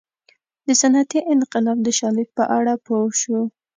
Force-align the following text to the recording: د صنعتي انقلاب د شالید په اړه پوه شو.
د 0.65 0.67
صنعتي 0.81 1.19
انقلاب 1.33 1.77
د 1.83 1.87
شالید 1.99 2.29
په 2.37 2.43
اړه 2.57 2.73
پوه 2.85 3.09
شو. 3.21 3.39